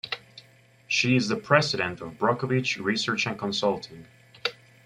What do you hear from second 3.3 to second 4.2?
Consulting.